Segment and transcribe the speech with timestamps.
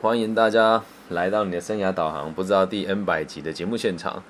[0.00, 4.22] 欢迎大家来到你的生涯导航，不知道第 N 百集的节目现场。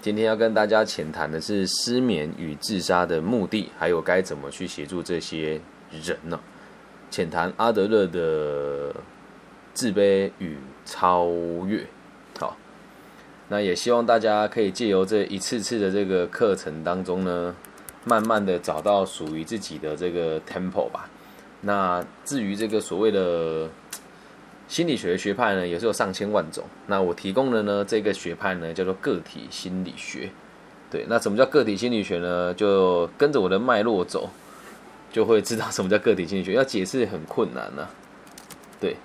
[0.00, 5.60] 今天要跟大家浅谈的是失眠与自杀的目的，还有该怎么去协助这些
[6.02, 6.40] 人呢？
[7.08, 8.92] 浅谈阿德勒的
[9.72, 11.30] 自卑与超
[11.68, 11.86] 越。
[12.40, 12.56] 好，
[13.46, 17.54] 那也希望大家可以借由这一次次的这个课程当中呢，
[18.04, 21.08] 慢慢的找到属于自己的这个 tempo 吧。
[21.60, 23.68] 那至于这个所谓的
[24.72, 26.64] 心理学的学派呢，也是有上千万种。
[26.86, 30.30] 那我提供的呢，这个学派呢叫做个体心理学。
[30.90, 32.54] 对，那什么叫个体心理学呢？
[32.54, 34.30] 就跟着我的脉络走，
[35.12, 36.54] 就会知道什么叫个体心理学。
[36.54, 37.86] 要解释很困难呢。
[38.80, 38.96] 对，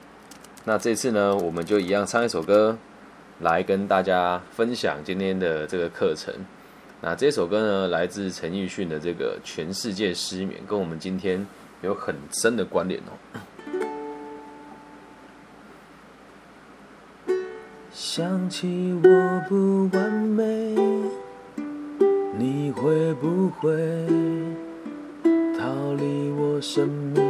[0.63, 2.77] 那这次呢，我们就一样唱一首歌
[3.41, 6.33] 来跟大家分享今天的这个课程。
[7.01, 11.45] 那这首歌呢，来自陈奕迅的这个《全世界失眠》，跟我们今天。
[11.83, 13.39] 有很深的关联哦。
[18.17, 19.09] 想起我
[19.47, 20.43] 不完美，
[22.35, 23.71] 你会不会
[25.55, 27.23] 逃离我生命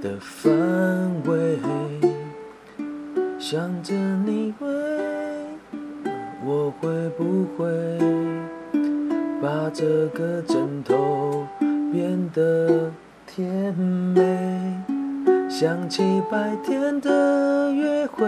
[0.00, 0.50] 的范
[1.26, 1.58] 围？
[3.38, 3.92] 想着
[4.24, 4.66] 你会，
[6.42, 6.88] 我会
[7.18, 7.68] 不会
[9.42, 11.46] 把这个枕头
[11.92, 12.90] 变得？
[13.26, 14.74] 甜美，
[15.50, 18.26] 想起白天的约会，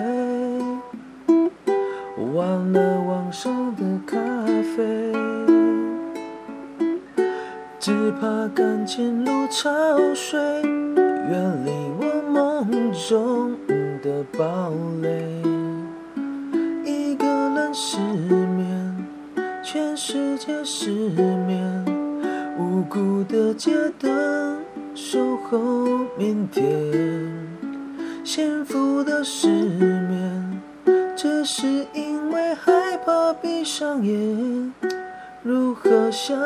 [2.35, 4.19] 忘了网上的咖
[4.77, 5.13] 啡，
[7.79, 9.71] 只怕感情如潮
[10.15, 10.41] 水，
[10.97, 13.57] 远离我梦中
[14.03, 15.43] 的堡垒。
[16.85, 19.07] 一个人失眠，
[19.63, 21.85] 全世界失眠，
[22.59, 24.59] 无辜的街灯。
[24.93, 25.59] 守候
[26.19, 26.65] 明天，
[28.25, 30.14] 幸福的失眠，
[31.25, 34.75] 只是因为害怕闭上眼。
[35.43, 36.37] 如何想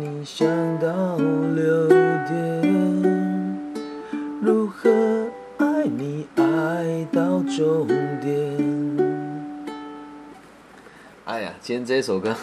[0.00, 0.48] 你想
[0.78, 3.60] 到六点？
[4.40, 4.90] 如何
[5.58, 7.86] 爱你爱到终
[8.22, 8.96] 点？
[11.26, 12.34] 哎呀，今天这首歌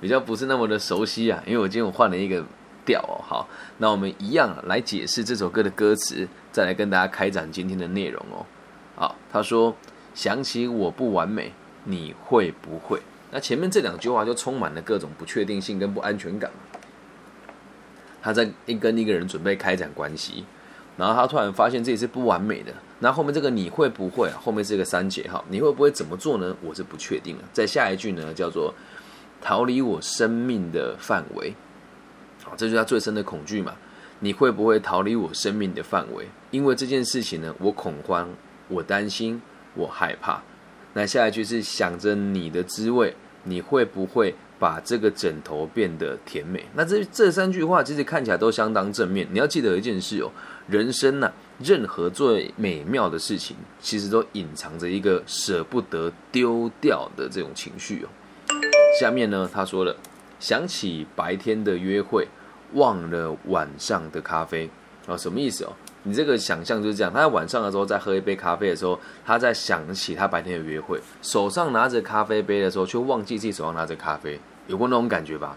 [0.00, 2.44] 比较不是那么的熟悉啊，因为我今天我换了一个。
[2.86, 3.48] 调哦，好，
[3.78, 8.44] 那我们一样来解释这首歌的歌词，再来跟大家开展今天的内容哦。
[8.94, 9.74] 好，他说
[10.14, 11.52] ：“想起我不完美，
[11.84, 16.50] 你会不会？”那前面这两句话就充满了各种不确定性跟不安全感。
[18.22, 20.44] 他在一跟一个人准备开展关系，
[20.96, 22.72] 然后他突然发现自己是不完美的。
[23.00, 24.30] 那后面这个你会不会？
[24.30, 26.56] 后面是一个三节哈，你会不会怎么做呢？
[26.62, 27.44] 我是不确定的。
[27.52, 28.72] 在下一句呢，叫做
[29.42, 31.52] 逃离我生命的范围。
[32.42, 33.74] 好这就是他最深的恐惧嘛？
[34.20, 36.28] 你会不会逃离我生命的范围？
[36.50, 38.30] 因为这件事情呢，我恐慌，
[38.68, 39.42] 我担心，
[39.74, 40.42] 我害怕。
[40.92, 46.64] 那下一句是想着你的滋味，你会不会把这个枕头变得甜美？
[46.74, 49.26] 那这这三句话其实看起来都相当正面。
[49.30, 50.30] 你要记得一件事哦，
[50.68, 58.08] 人生呢，任何最美妙的事情，其实都隐藏着一个舍不得丢掉的这种情绪哦。
[59.00, 59.96] 下面呢，他说了。
[60.40, 62.28] 想起白天的约会，
[62.74, 64.68] 忘了晚上的咖啡
[65.06, 65.72] 啊，什么意思哦？
[66.06, 75.56] 你这个想象就是这样，他在晚上的时候在喝一杯咖啡的时候，他在想起他白天的约会，手上拿着咖啡杯的时候，却忘记自己手上拿着咖啡，有过那种感觉吧？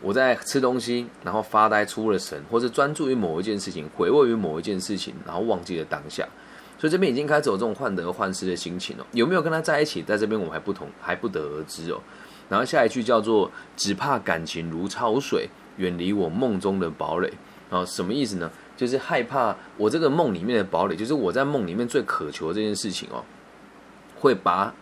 [0.00, 6.26] 我在吃东西，然后发呆出了神，或者专注于某一件事情，回味于某一件事情，然后忘记了当下，
[6.78, 9.06] 所以这边已经开始有这种患得患失的心情了。
[9.12, 12.00] 有没有跟他在一起，在这边我还不同，还不得而知哦。
[12.48, 17.32] 然后下一句叫做“只怕感情如潮水，远离我梦中的堡垒”。
[17.70, 18.50] 啊，什么意思呢？
[18.82, 23.22] 就是害怕我这个梦里面的堡垒，就是我在梦里面最渴求这件事情哦，
[24.18, 24.74] 会把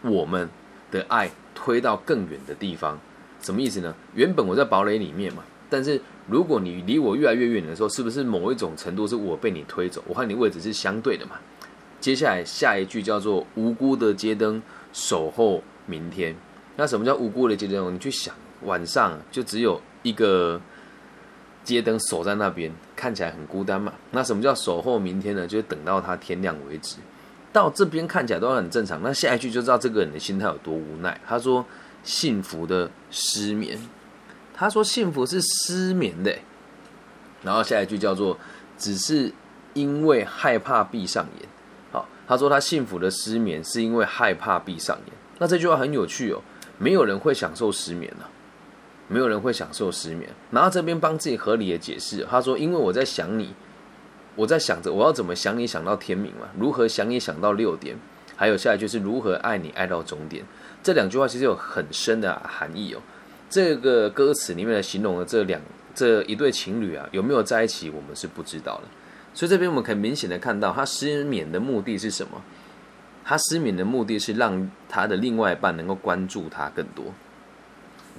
[0.00, 0.48] 我们
[0.90, 2.98] 的爱推到更远的地方。
[3.42, 3.94] 什么意思呢？
[4.14, 10.02] 原本我在堡垒里面嘛，但是如果你离我越来越远的时候，是不是某一种程度是我被你推走？
[10.06, 11.32] 我和你位置是相对的嘛？
[12.00, 14.62] 接下来下一句叫做“无辜的街灯
[14.94, 16.34] 守候明天”。
[16.74, 17.94] 那什么叫无辜的街灯？
[17.94, 20.58] 你去想，晚上就只有一个
[21.64, 23.92] 街灯守在那边，看起来很孤单嘛。
[24.10, 25.46] 那什么叫守候明天呢？
[25.46, 26.96] 就等到它天亮为止。
[27.52, 29.02] 到这边看起来都很正常。
[29.02, 31.20] 那下一句就知道这个人的心态有多无奈。
[31.26, 31.64] 他说
[32.04, 33.78] ：“幸福的失眠。”
[34.54, 36.36] 他说：“幸福是失眠的。”
[37.42, 38.38] 然后下一句叫做
[38.78, 39.32] ：“只是
[39.74, 41.48] 因为害怕闭上眼。”
[41.90, 45.14] 好，他说他幸福的失眠是因为害怕闭上眼。
[45.38, 46.40] 那这句话很有趣哦。
[46.78, 48.24] 没有人会享受失眠的，
[49.10, 50.30] 没有人会享受失眠。
[50.52, 53.52] 然后这边帮自己合理的解释，他说：“因为我在想你，
[54.36, 57.96] 我在想着我要怎么想你想到天明嘛，如何想你想到六点，
[58.36, 60.44] 还有下来就是如何爱你爱到终点。
[60.82, 63.00] 这两句话其实有很深的含义哦。
[63.50, 65.60] 这个歌词里面的形容了这两
[65.92, 68.84] 这一对情侣啊有没有在一起，我们是不知道的。
[69.34, 72.40] 所以这边我们可以明显的看到，他失眠的目的是什么？
[73.24, 77.04] 他失眠的目的是让他的另外一半能够关注他更多。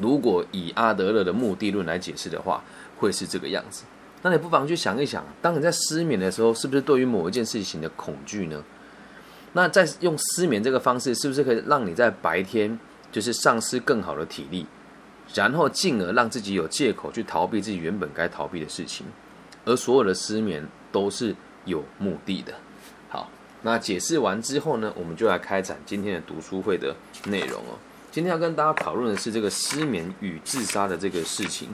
[0.01, 2.63] 如果以阿德勒的目的论来解释的话，
[2.97, 3.83] 会是这个样子。
[4.23, 8.63] 那你不妨去想一想，当你在失眠的时候，是不是对于某一件事情的恐惧呢？
[9.53, 12.79] 那在用失眠这个方式，是不是可以让你在白天
[13.11, 14.65] 就是丧失更好的体力，
[15.33, 19.05] 然后进而让自己有借口去逃避自己原本该逃避的事情？
[19.65, 22.53] 而所有的失眠都是有目的的。
[23.09, 23.29] 好，
[23.63, 26.95] 那解释完之后呢，我们就来开展今天的读书会的
[27.25, 27.77] 内容哦。
[28.11, 31.69] 今天要跟大家讨论的是这个失眠与自杀的这个事情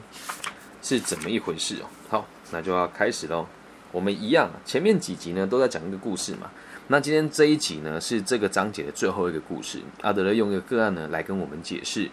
[0.83, 1.89] 是怎么一回事哦。
[2.09, 3.47] 好，那就要开始喽。
[3.91, 6.51] 我们一样，前面几集呢都在讲一个故事嘛。
[6.89, 9.81] 那今天这一集呢是这个章节的最后一个故事。
[10.01, 12.07] 阿德勒用一个个案呢来跟我们解释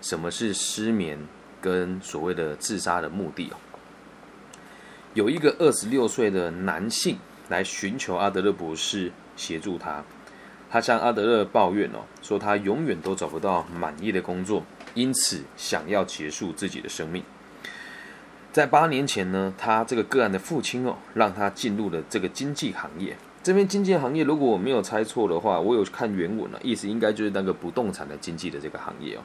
[0.00, 1.16] 什么是失眠
[1.60, 3.56] 跟所谓的自杀的目的哦。
[5.14, 7.16] 有一个二十六岁的男性
[7.48, 10.02] 来寻求阿德勒博士协助他。
[10.72, 14.62] 他向阿德勒抱怨哦，说他永远都找不到满意的工作，
[14.94, 17.22] 因此想要结束自己的生命。
[18.50, 23.14] 在八年前呢，他这个个案的父亲哦，让他进入了这个经济行业。
[23.42, 29.20] 这边经济行业，如果我没有猜错的话，我有看原文了，意思应该就是那个不动产的经济的这个行业哦。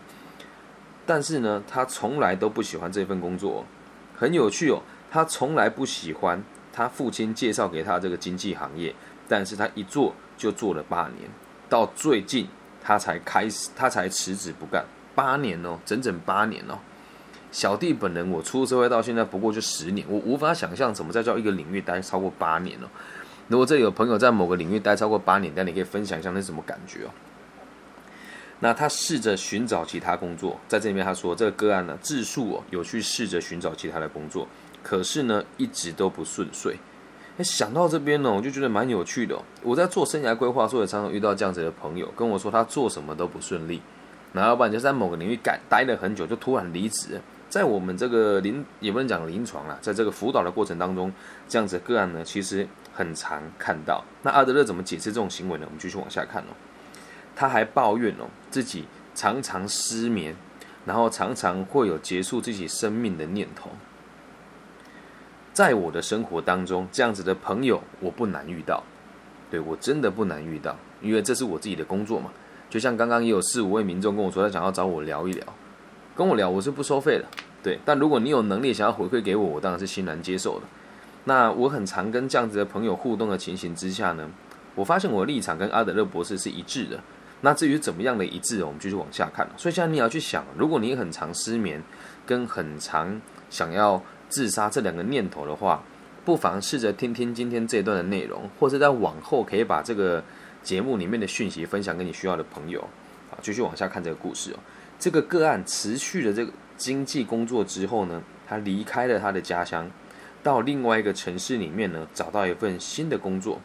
[1.05, 3.63] 但是呢，他从来都不喜欢这份工作，
[4.13, 4.81] 很有趣哦。
[5.09, 8.93] 他从来不喜欢他父亲介绍给他这个经济行业，
[9.29, 10.13] 但是他一做。
[10.37, 11.29] 就做了八年，
[11.67, 12.47] 到最近
[12.81, 14.85] 他才开始，他才辞职不干。
[15.15, 16.77] 八年哦，整整八年哦。
[17.51, 22.87] 小弟本人，我出社会到现在不过就十年，我无法想象怎么在叫一个领域待超过八年哦。
[23.47, 27.09] 如果这有朋友在某个领域待超过八年，那你可以分享一下那什么感觉哦。
[28.59, 34.47] 那他试着寻找其他工作，在这里面他说这个个案呢，自述哦有去试着寻找其他的工作，
[34.83, 36.75] 可是呢一直都不顺遂。
[37.43, 39.39] 想到这边呢，我就觉得蛮有趣的。
[39.61, 43.81] 我在做生涯规划，所以常常遇到这样子的朋友，跟我说他做什么都不顺利，
[44.33, 47.21] 那要不然就在某个领域干待了很久，就突然离职。
[47.49, 51.13] 在我们这个临也不能讲临床啦，在这个辅导的过程当中，
[51.47, 54.03] 这样子个案呢，其实很常看到。
[54.23, 55.65] 那阿德勒怎么解释这种行为呢？
[55.65, 56.47] 我们继续往下看哦。
[57.35, 58.85] 他还抱怨哦，自己
[59.15, 60.35] 常常失眠，
[60.85, 63.69] 然后常常会有结束自己生命的念头。
[65.57, 68.83] 在我的生活当中，这样子的朋友我不难遇到，
[69.49, 72.29] 对我真的不难遇到，因为这是我自己的工作嘛。
[72.69, 75.43] 就像刚刚也有四五位民众跟我说，他想要找我聊一聊，
[76.15, 77.25] 跟我聊我是不收费的，
[77.63, 77.79] 对。
[77.83, 80.67] 但如果你有能力想要回馈给我，我当然是欣然接受的。
[81.23, 84.29] 那我很常跟这样子的朋友互动的情形之下呢，
[84.75, 86.99] 我发现我的立场跟阿德勒博士是一致的。
[87.41, 89.49] 那至于怎么样的一致，我们继续往下看。
[89.57, 91.81] 所以现在你要去想，如果你很常失眠，
[92.27, 93.19] 跟很常
[93.49, 93.99] 想要。
[94.29, 95.83] 自杀这两个念头的话，
[96.25, 100.23] 不妨试着听听今天这一段的内容，或者在往后可以把这个
[100.61, 102.81] 节目里面的讯息分享给你需要的朋友。
[103.29, 104.59] 好，继续往下看这个故事哦。
[104.99, 109.89] 这个个案持续的这个经济工作之后呢，他离开了他的家乡，
[110.41, 113.59] 到另外一个城市里面呢，找到一份新的工作。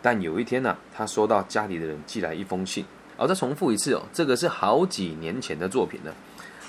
[0.00, 2.84] 但有一天呢，他收到家里的人寄来一封信。
[3.18, 6.14] 哦，再重复一次哦，这个是好几年前的作品了。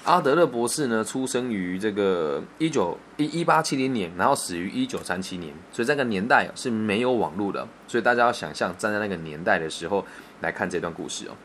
[0.03, 10.03] 阿德勒博士呢，出生于这个一九一一八七零年，然后死于一九三七年，所以这个年代是没有网络的，所以大家要想象站在那个年代的时候
[10.39, 11.35] 来看这段故事哦。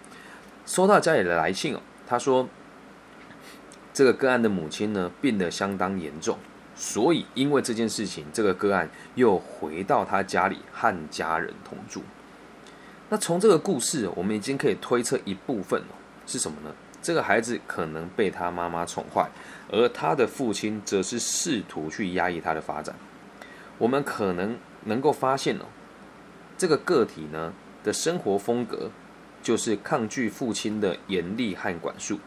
[0.65, 2.49] 收到家里的来信哦，他说
[3.93, 6.39] 这个个案的母亲呢病得相当严重，
[6.75, 12.03] 所以因为这件事情，这个个案又回到他家里和家人同住。
[13.11, 15.83] 那从这个故事，我们已经可以推测一部分，
[16.27, 16.75] 是什么呢？
[17.07, 19.31] 这个孩子可能被他妈妈宠坏，
[19.71, 22.97] 而他的父亲则是试图去压抑他的发展。
[23.79, 25.67] 我们可能能够发现哦，
[26.59, 27.53] 这个个体呢
[27.85, 28.91] 的生活风格
[29.41, 32.19] 就是抗拒父亲的严厉和管束。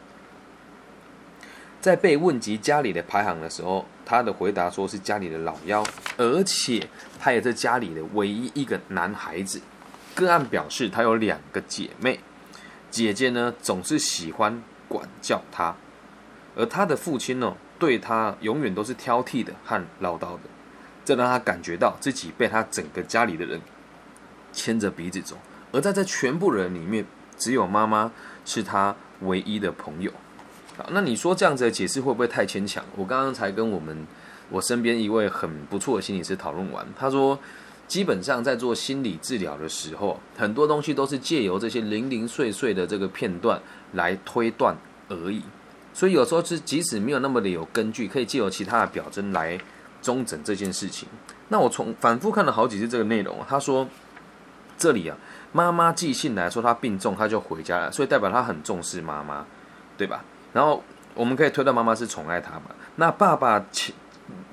[1.82, 6.88] 在被问及家里的排行的时候，他的回答说是家里的老幺，而且
[7.20, 9.60] 他也是家里的唯一一个男孩子。
[10.16, 12.22] 个案表示他有两个姐妹。
[12.90, 15.76] 姐姐呢，总是喜欢管教他，
[16.56, 20.42] 而他的父亲呢，对他永远都是挑剔的和唠叨的，
[21.06, 23.62] 这让他感觉到自己被他整个家里的人
[24.52, 25.38] 牵着鼻子走，
[25.72, 27.06] 而在这全部人里面，
[27.38, 28.12] 只有妈妈
[28.44, 30.12] 是他唯一的朋友。
[30.78, 32.84] 好，那你说这样子的解释会不会太牵强？
[32.96, 34.08] 我刚刚才跟我们
[34.50, 37.38] 我身边一位很不错的心理师讨论完，他说
[37.90, 43.60] 基本上在做心理治疗的时候，很多东西都是借由这些零零碎碎的这个片段
[43.94, 44.78] 来推断
[45.10, 45.42] 而已。
[45.92, 49.60] 所以有时候是即使没有那么的有根据，可以借由其他的表征来
[50.04, 51.10] 中诊这件事情。
[51.48, 53.88] 那我从反复看了好几次这个内容，他说
[54.78, 55.18] 这里啊，
[55.52, 59.44] 妈妈寄信来说她病重，她就回家了，所以代表她很重视妈妈，
[59.98, 60.24] 对吧？
[60.54, 60.84] 然后
[61.16, 62.66] 我们可以推断妈妈是宠爱她嘛？
[62.98, 63.96] 那爸爸请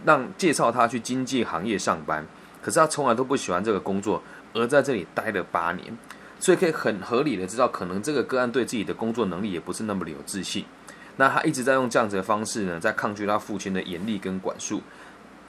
[0.07, 2.27] 让介绍他去经济行业上班。
[2.67, 4.21] 可是他从来都不喜欢这个工作，
[4.53, 5.97] 而在这里待了八年，
[6.41, 10.65] 所以可以很合理的知道，可能这个个案对自己的工作能力也不是那么的有自信。
[11.15, 14.83] 那他一直在用这样子的方式呢，在抗拒他父亲的严厉跟管束，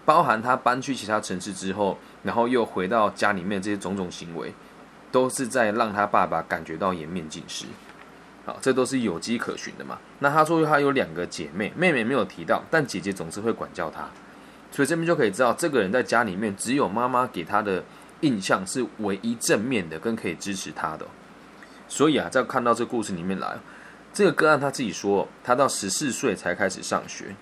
[0.05, 4.53] 包含他搬去其他城市之后，然后又回到家里面这些种种行为，
[5.11, 7.65] 都是在让他爸爸感觉到颜面尽失。
[8.45, 9.97] 好，这都是有迹可循的嘛。
[10.19, 14.07] 那他说他有两个姐妹，妹妹没有提到，但姐姐总是会管教他。
[14.71, 17.83] 所以这边就可以知道，这个人在家里面只有妈妈给他的
[18.21, 21.05] 印象是唯一正面的，跟可以支持他的。
[21.87, 23.57] 所以啊，在看到这故事里面来，
[24.13, 27.35] 这个个案他自己说，他到十四岁才开始上学，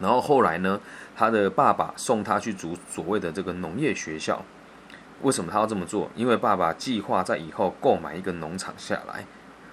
[0.00, 0.80] 然后后来呢，
[1.14, 4.44] 他的爸爸送他去读所谓的这个农业学校。
[5.20, 6.10] 为什么他要这么做？
[6.16, 9.24] 因为爸爸计划在以后购买一个农场下来。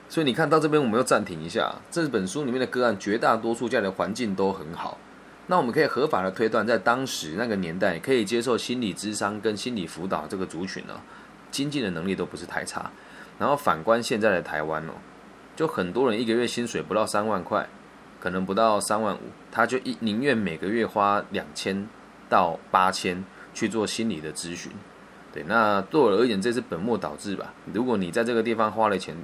[0.08, 1.74] 所以你看到这边，我们要暂停一下。
[1.90, 4.98] 这本书里面的个案，绝大多数家里的环境都很好。
[5.52, 10.94] 那我们可以合法的推断，在当时那个年代，可以接受心理咨商跟心理辅导这个族群呢，
[11.50, 12.92] 经济的能力都不是太差。
[13.40, 14.94] 然后反观现在的台湾哦，
[15.56, 17.68] 就很多人一个月薪水不到三万块，
[18.20, 21.88] 可能不到三万五，他就一宁愿每个月花两千
[22.30, 23.26] 到八千
[23.56, 24.72] 去做心理的咨询。
[25.34, 27.56] 对，那对我而言，这是本末倒置吧。
[27.74, 29.16] 如果你在这个地方花了钱，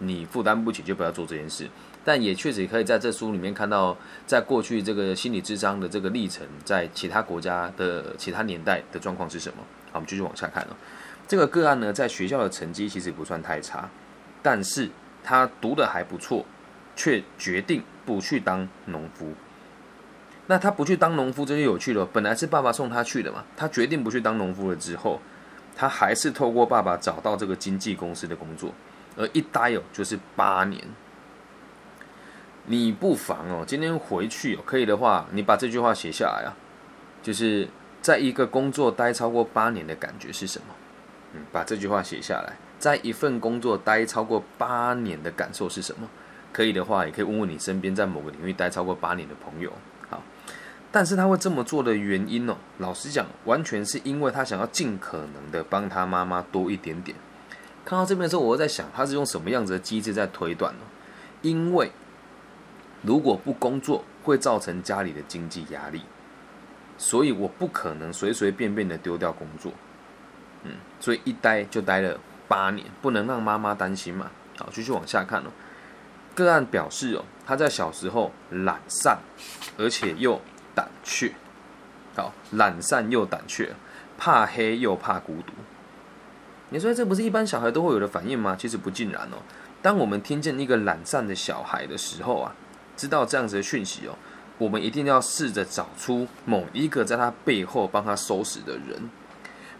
[0.00, 1.70] 你负担不起，就不要做这件事。
[2.04, 3.96] 但也确实可以在这书里面看到，
[4.26, 9.56] 在过去这个心理智商的这个历程，在其他国家的其他年代的状况是什么？
[9.90, 10.76] 好，我们继续往下看哦。
[11.26, 13.88] 这个个案呢，在学校的成绩其实不算太差，
[14.42, 14.90] 但是
[15.22, 16.44] 他读的还不错，
[16.94, 19.32] 却决定不去当农夫。
[20.46, 22.04] 那他不去当农夫，这就有趣了。
[22.12, 25.18] 本来是爸爸送他去的嘛，他决定不去当农夫了之后，
[25.74, 28.74] 他还是透过爸爸找到这个经纪公司的工作，
[29.16, 30.84] 而一待哦就是八年。
[32.66, 36.56] 你不妨哦，今天回去哦可以的话，你把这句话写下来啊，
[37.22, 37.68] 就是
[38.00, 40.66] 在一个工作待超过八年的感觉是什么？
[41.34, 46.08] 嗯，把这句话写下来，在一份工作待超过八年的感受是什么？
[46.52, 49.72] 可以的话，也可以问问你身边在某个领域待超过八年的朋友。
[50.08, 50.22] 好，
[50.92, 57.16] 但是他会这么做的原因哦，老实讲，完全是因为他想要尽可能的帮他妈妈多一点点。
[57.84, 60.80] 看到这边的时候，我在想，他是用什么样子的机制在推断呢？
[61.42, 61.90] 因为
[63.04, 66.00] 如果不工作，会造成家里的经济压力，
[66.96, 69.70] 所以我不可能随随便便的丢掉工作，
[70.62, 72.18] 嗯，所以一待就待了
[72.48, 74.30] 八年，不能让妈妈担心嘛。
[74.56, 75.52] 好，继续往下看哦。
[76.34, 79.18] 个案表示哦，他在小时候懒散，
[79.76, 80.40] 而且又
[80.74, 81.30] 胆怯。
[82.16, 83.74] 好，懒散又胆怯，
[84.16, 85.52] 怕黑又怕孤独。
[86.70, 88.56] 你说这不是一般小孩都会有的反应吗？
[88.58, 89.36] 其实不尽然哦。
[89.82, 92.56] 当我们听见一个懒散的小孩的时候啊。
[92.96, 94.16] 知道这样子的讯息哦，
[94.58, 99.10] 我们一定要试着找出某一个在他背后帮他收拾的人。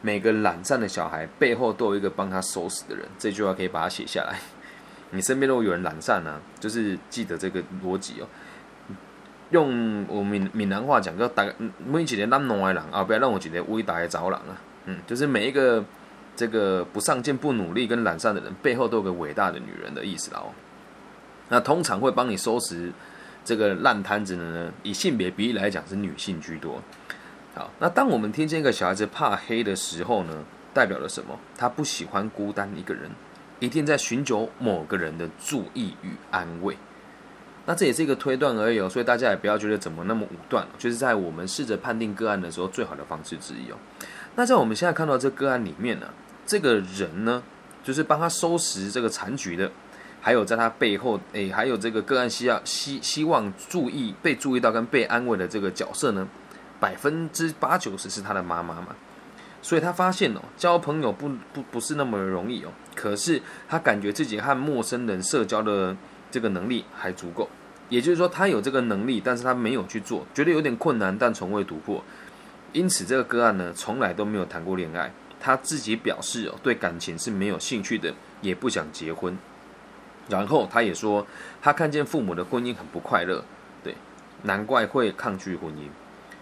[0.03, 3.07] 每个懒散的小孩背后都有一个帮他收拾的人。
[3.19, 4.39] 这句话可以把它写下来。
[5.13, 8.27] 你身边如果有人懒散呢，就是记得这个逻辑哦。
[9.51, 11.47] 用我闽闽南话讲，叫大
[11.87, 14.61] 每一个懒惰的人啊，不要让我觉得伟大的早朗啊。
[14.87, 15.83] 嗯，就是每一个
[16.37, 20.53] 这个不上进、不努力跟懒散的人背后都有个伟大的女人的意思啦哦。
[21.49, 22.93] 那通常会帮你收拾
[23.45, 24.73] 这个烂摊子的呢？
[24.83, 26.81] 以性别比例来讲，是女性居多。
[27.55, 31.39] 好，那当我们听见一个小孩子怕黑的时候呢，代表了什么？
[31.57, 33.11] 他不喜欢孤单一个人，
[33.61, 36.77] 一定在寻求某个人的注意与安慰。
[37.67, 43.77] 那这也是一个推断而已哦，所以大家也不要觉得怎么那么武断，就是在我们试着判定个案的时候，最好的方式之一哦。
[44.35, 46.09] 那在我们现在看到这个案里面呢，
[46.45, 47.43] 这个人呢，
[47.83, 49.71] 就是帮他收拾这个残局的。
[50.25, 56.27] 还有在他背后，诶，还有这个个案需要希希望注意被注意到跟被安慰的这个角色呢，
[56.81, 58.97] 百分之八九十是他的妈妈嘛，
[59.61, 65.95] 所以他发现哦，交朋友不不不是那么容易哦，可是他感觉自己和陌生人社交的
[66.31, 67.51] 这个能力还足够，
[67.91, 72.03] 也就是说他有这个能力，但是他没有去做，觉得有点困难，但从未突破，
[72.73, 79.37] 因此这个个案呢，从来都没有谈过恋爱，他自己表示哦，对感情是没有兴趣的，也不想结婚。
[80.29, 81.27] 然后他也说，
[81.61, 83.45] 他看见父母的婚姻很不快乐，
[83.83, 83.95] 对，
[84.43, 85.89] 难怪会抗拒婚姻。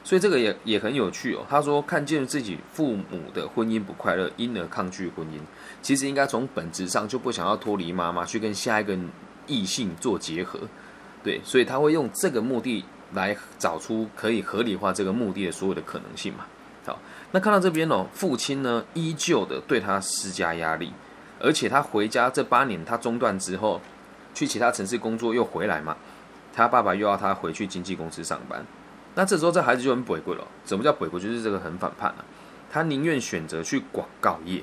[0.05, 1.47] 所以这个也也很有趣哦。
[1.49, 5.39] 他说看见自己父母的婚姻不快乐，因而抗拒婚姻。
[5.81, 8.99] 其实应该从本质上就不想要脱离妈妈，去跟下一个
[9.47, 10.59] 异性做结合。
[11.23, 12.85] 对，所以他会用这个目的
[13.15, 16.47] 来找出可以合理化这个目的的所有的可能性嘛。
[16.85, 16.99] 好，
[17.31, 20.93] 那看到这边哦，父亲呢依旧的对他施加压力，
[21.43, 23.81] 而且他回家这八年他中断之后，
[24.33, 25.97] 去其他城市工作又回来嘛，
[26.55, 28.65] 他爸爸又要他回去经纪公司上班。
[29.17, 30.47] 那这时候这孩子就很鬼鬼了。
[30.65, 31.21] 什么叫鬼鬼？
[31.21, 32.25] 就是这个很反叛啊，
[32.71, 34.63] 他宁愿选择去广告业。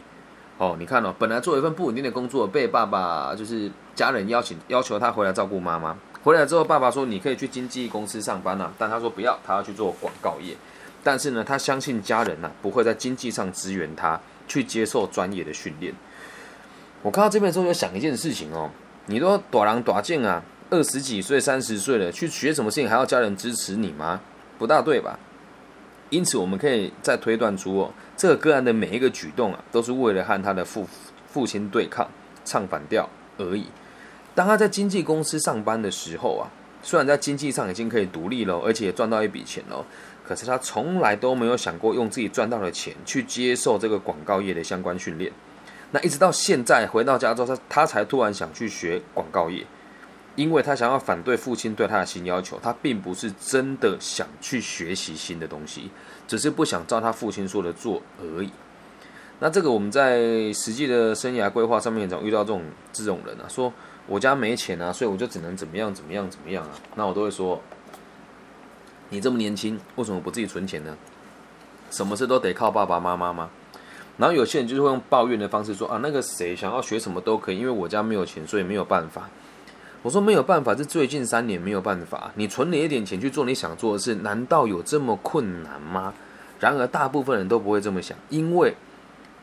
[0.57, 5.95] 哦，你看哦，本来做一份不稳定的工作，被爸爸就是家人邀请要求他回来照顾妈妈。
[6.23, 10.55] 回来之后，爸爸说你可以去经纪公司上班啊，但他说不要，他要去做广告业。
[11.03, 15.93] 但是呢，他相信家人呐不会在经济上支援他去接受专业的训练。
[17.01, 18.69] 我看到这边的时候，就想一件事情哦，
[19.05, 24.19] 你都短郎短剑啊，二十几岁、三十岁了，去学什么事情还要家人支持你吗？
[24.57, 25.17] 不大对吧？
[26.09, 30.85] 因此，我们可以再推断出哦，这个个案的每一个举动啊，都是为了和他的父
[31.31, 32.09] 父亲对抗、
[32.43, 33.67] 唱反调而已。
[34.35, 36.51] 当他在经纪公司上班的时候啊，
[36.83, 39.85] 虽然在经济上已经可以独立了，而且也赚到一笔钱了，
[40.27, 45.31] 可是他从来都没有想过用自己赚到的钱去接受这个广告业的相关训练。
[45.91, 49.65] 那一直到现在回到加州，他他才突然想去学广告业。
[50.35, 55.89] 因为他想要反对父亲对他的新要求，他并不是真的想去学习新的东西，
[56.29, 58.49] 只是不想照他父亲说的做而已。
[59.39, 60.17] 那这个我们在
[60.53, 63.73] 实际的生涯规划上面，总遇到这种这种人啊，说
[64.07, 66.71] 我家没钱啊，所以我就只能怎么样怎么样怎么样啊。
[66.95, 67.61] 那我都会说，
[69.09, 70.95] 你这么年轻，为什么不自己存钱呢？
[71.91, 73.49] 什么事都得靠爸爸妈妈吗？
[74.19, 79.29] 然后有些人就是会用抱怨的方式说啊，那个谁想要学什么都可以，因为我家没有钱，所以没有办法。
[80.01, 82.31] 我说没有办法，是最近三年没有办法。
[82.35, 86.13] 你存了一点钱去做你想做的事，难道有这么困难吗？
[86.59, 88.75] 然而大部分人都不会这么想，因为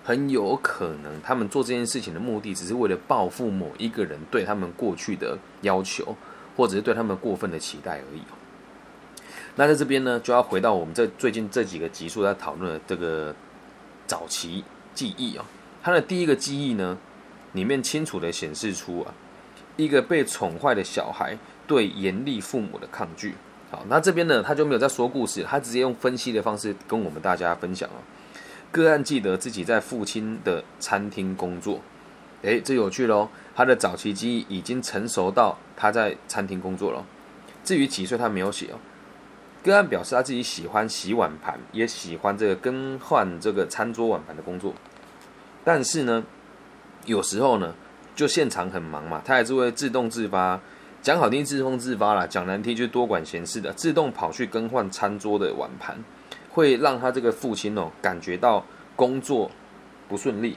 [0.05, 6.15] 很有可能他们做这件事情的目的，只是为了报复某一个人对他们过去的要求，
[6.57, 8.23] 或者是对他们过分的期待而已。
[9.55, 13.35] 那在这边呢，就要回到我们这最近这几个集数在讨论的这个
[14.07, 14.63] 早期
[14.97, 15.45] 记忆啊，
[15.83, 16.99] 他的第一个记忆呢，
[17.53, 19.15] 里面清楚的显示出啊。
[19.77, 23.35] 一个被宠坏的小孩对严厉父母的抗拒。
[23.71, 28.01] 好，那这边呢，他就没有在说故事，他直接用分析的方式跟我们大家分享哦。
[28.73, 31.81] 个案记得自己在父亲的餐厅工作，
[32.43, 33.29] 诶，这有趣喽。
[33.55, 37.05] 他的早期记忆已经成熟到他在餐厅工作了。
[37.63, 38.79] 至于几岁，他没有写哦。
[39.67, 44.73] 个案表示他自己喜欢洗碗盘，也喜欢这个更换这个餐桌碗盘的工作，
[45.65, 46.25] 但是呢，
[47.05, 47.75] 有时候呢。
[48.17, 50.59] 就现场很忙嘛，他还是会自动自发，
[51.03, 56.03] 讲好听自动自发啦，讲难听就多管闲事的，自动跑去更换餐桌的碗盘，
[56.51, 58.65] 会让他这个父亲哦感觉到
[58.97, 59.51] 工作
[60.09, 60.57] 不顺利，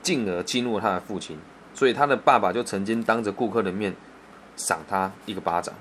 [0.00, 1.36] 进而激怒他的父亲，
[1.74, 3.94] 所以他的爸爸就曾经当着顾客的面
[4.56, 5.74] 赏他一个巴掌。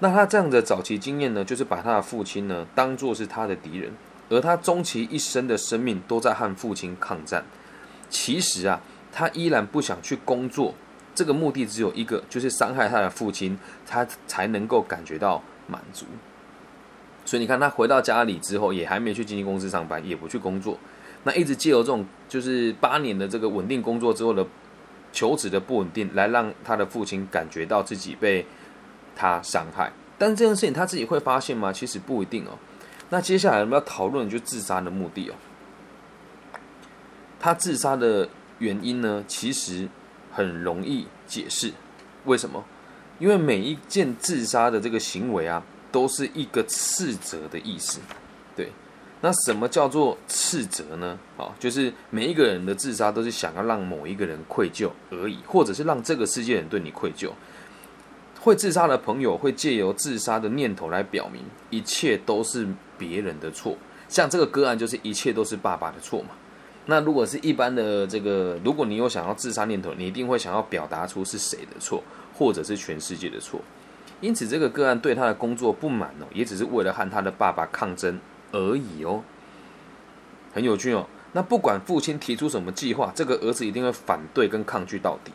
[0.00, 3.92] 那他这样的早期经验呢，就是把他的父亲呢当做是他的敌人，
[4.28, 7.44] 而他终其一生的生命都在和父亲抗战。
[8.08, 8.80] 其实啊。
[9.10, 10.74] 他依然不想去工作，
[11.14, 16.04] 这个目的只有一个，就是伤害他的父亲，他才能够感觉到满足。
[17.24, 20.78] 所以你看，他回到家里之后，也还没去经纪公司上班，也不去工作，
[21.24, 24.46] 那一直借由这种就是八年的这个稳定工作之后的
[25.10, 28.44] 求职的不稳定，来让他的父亲感觉到自己被
[29.18, 29.92] 他伤害。
[30.16, 31.70] 但这件事情他自己会发现吗？
[31.70, 32.56] 其实不一定哦。
[33.10, 35.34] 那接下来我们要讨论就自杀的目的哦，
[37.38, 38.28] 他自杀的。
[38.60, 39.88] 原因呢，其实
[40.32, 41.72] 很容易解释。
[42.24, 42.64] 为什么？
[43.20, 48.00] 因为每一件自杀的这个行为啊，都是一个斥责的意思。
[48.56, 48.72] 对，
[49.20, 51.16] 那什么叫做斥责呢？
[51.36, 57.30] 啊，就是每一个人的自杀都是想要让某一个人愧疚而已，或者是让这个世界人对你愧疚。
[58.48, 63.76] 会自杀的朋友会借由自杀的念头来表明一切都是别人的错。
[64.08, 66.30] 像这个个案，就是一切都是爸爸的错嘛。
[66.86, 73.60] 那如果是一般的这个，如果你有想要自杀念头，你一定会想要表达出是谁的错，或者是全世界的错。
[74.22, 78.18] 因此，这个个案对他的工作不满哦，也只是为了和他的爸爸抗争
[78.52, 79.22] 而已哦。
[80.54, 81.06] 很有趣哦。
[81.32, 85.30] 那不管父亲提出什么计划，这个儿子一定会反对跟抗拒到底。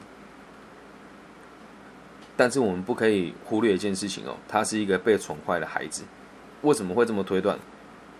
[2.35, 6.03] 但是我们不可以忽略一件事情哦，他是一个被宠坏的孩子。
[6.61, 7.57] 为什么会这么推断？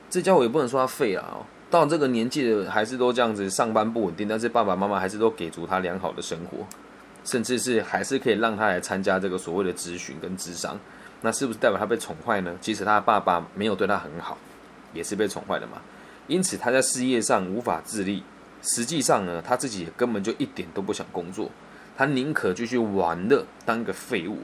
[0.10, 1.46] 这家伙也不能说他废了哦。
[1.72, 6.60] 到这个年纪的，还是都这样子上班不稳定，但是爸爸妈妈还是都给足他良好的生活，
[7.24, 10.80] 甚至是还是可以让他来参加这个所谓的咨询跟咨商。
[11.22, 12.56] 那是不是代表他被宠坏呢？
[12.62, 14.38] 其实他爸爸没有对他很好，
[14.94, 15.82] 也是被宠坏的嘛。
[16.28, 18.22] 因此他在事业上无法自立。
[18.62, 21.50] 实际上呢，他自己也根本就一点都不想工作，
[21.96, 24.38] 他宁可继续玩乐，当一个废物。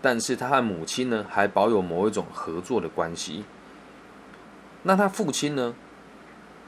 [0.00, 3.44] 但是他和母亲呢，还保有某一种合作的关系。
[4.82, 5.74] 那他父亲呢，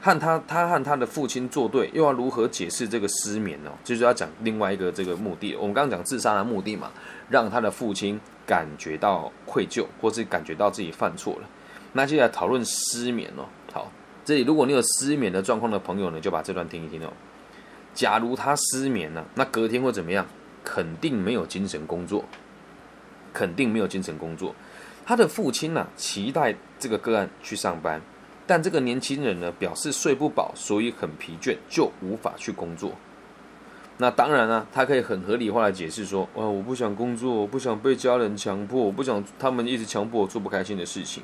[0.01, 3.71] 和他他和他的父亲作对，又要如何解释这个失眠呢？
[3.83, 5.53] 就是要讲另外一个这个目的。
[5.55, 6.91] 我们刚刚讲自杀的目的嘛，
[7.29, 11.49] 让他的父亲感觉到愧疚，或是感觉到自己犯错了。
[11.91, 13.43] 那接下来讨论失眠哦。
[13.73, 13.91] 好，
[14.23, 17.11] 这里如果你有失眠的状况的朋友呢，就把这段听一听哦。
[17.95, 20.27] 假如他失眠了，那隔天会怎么样？
[20.63, 22.25] 肯定没有精神工作。
[23.33, 24.55] 肯定没有精神工作。
[25.05, 28.01] 他的父亲呢，期待这个个案去上班，
[28.47, 32.93] 但这个年轻人呢，表示睡不饱，所以很疲倦，就无法去工作。
[33.97, 41.23] 那当然呢，他可以很合理化的解释说：，哦，我不想工作，我不想被家人强迫，我不想他们一直强迫我做不开心的事情。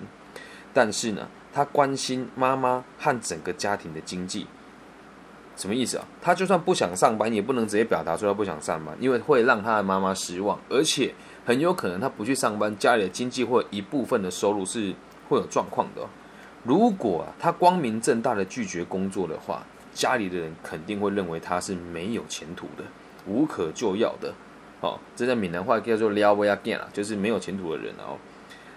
[0.73, 4.47] 但是呢，他关心妈妈和整个家庭的经济。
[5.62, 6.06] 什么意思啊？
[6.21, 11.13] 他就算不想上班，也不能直接表达说他不想上班，因为会让他的妈妈失望，而且。
[11.43, 14.93] 很有可能他不去上班，家里的经济或一部分的收入是
[15.28, 16.08] 会有状况的。
[16.63, 22.84] 如果他光明正大的拒绝工作的话，家里的人肯定会认为他是没有前途的、
[23.26, 24.32] 无可救药的。
[24.82, 28.15] 哦，这在闽南话叫做“撩不要干”了，就是没有前途的人哦。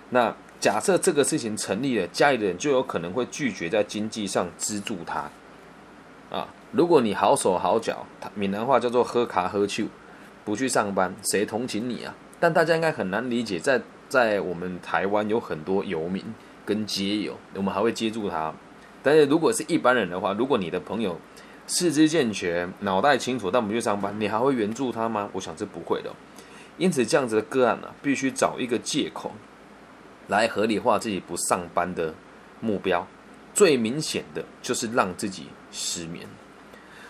[0.08, 5.28] 那假设这个事情成立了，家里的人就有可能会拒绝在经济上资助他。
[6.30, 9.84] 啊，如果你好手好脚，闽南话叫做“喝卡喝酒”，
[10.44, 12.12] 不去上班，谁同情你啊？
[12.40, 16.24] 但大家应该很难理解，在在我们台湾有很多游民
[16.66, 18.52] 跟街友，我们还会接住他。
[19.04, 21.16] 但是如果是一般人的话，如果你的朋友
[21.68, 25.30] 四肢健全、脑袋清楚，但不去上班，你还会援助他吗？
[25.32, 26.10] 我想是不会的。
[26.76, 29.30] 因此，这样子的个案呢，必须找一个借口
[30.26, 32.12] 来合理化自己不上班的
[32.60, 33.06] 目标。
[33.54, 36.26] 最明显的就是让自己失眠。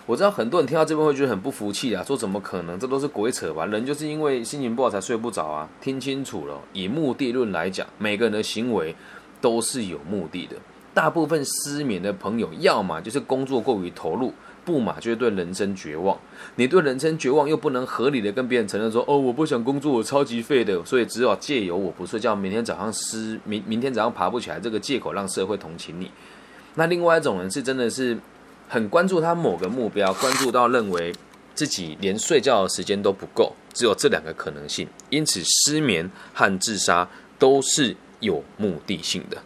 [0.06, 2.78] 我知道很多人听到这边会觉得很不服气啊，说怎么可能？
[2.78, 3.64] 这都是鬼扯吧？
[3.64, 5.66] 人就是因为心情不好才睡不着啊！
[5.80, 8.94] 听清楚了，以目的论来讲，每个人的行为
[9.40, 10.56] 都是有目的的。
[10.92, 14.30] 大部分失眠的朋友，要么就是工作过于投入，
[14.62, 16.14] 不嘛就是对人生绝望。
[16.56, 26.10] 你对人生绝望，又不能合理的跟别人承认说：“哦，我不想工作，我超级废的。”所以只好借由我不睡觉，明天早上失明，明天早上爬不起来这个借口，让社会同情你。
[26.74, 28.18] 那另外一种人是真的是。
[28.68, 31.12] 很关注他某个目标，关注到认为
[31.55, 39.38] 自己连睡觉的时间都不够，只有这两个可能性，因此失眠和自杀都是有目的性的。